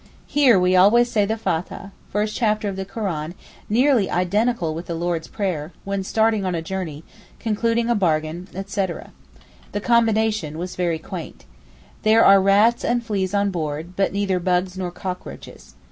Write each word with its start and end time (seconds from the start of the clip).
Here 0.25 0.59
we 0.59 0.75
always 0.75 1.11
say 1.11 1.25
the 1.27 1.37
Fathah 1.37 1.91
(first 2.09 2.35
chapter 2.35 2.67
of 2.67 2.75
the 2.75 2.85
Koran, 2.85 3.35
nearly 3.69 4.09
identical 4.09 4.73
with 4.73 4.87
the 4.87 4.95
Lord's 4.95 5.27
Prayer) 5.27 5.73
when 5.83 6.03
starting 6.03 6.43
on 6.43 6.55
a 6.55 6.61
journey, 6.63 7.03
concluding 7.37 7.87
a 7.87 7.93
bargain, 7.93 8.47
etc. 8.55 9.11
The 9.73 9.79
combination 9.81 10.57
was 10.57 10.75
very 10.75 10.97
quaint. 10.97 11.45
There 12.01 12.25
are 12.25 12.41
rats 12.41 12.83
and 12.83 13.05
fleas 13.05 13.35
on 13.35 13.51
board, 13.51 13.95
but 13.95 14.11
neither 14.11 14.39
bugs 14.39 14.75
nor 14.75 14.89
cockroaches. 14.89 15.75